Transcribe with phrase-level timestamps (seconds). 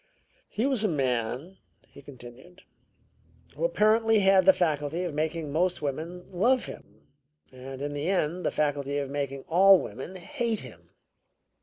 [0.49, 2.63] "He was a man," he continued,
[3.55, 7.05] "who apparently had the faculty of making most women love him
[7.53, 10.87] and, in the end, the faculty of making all women hate him.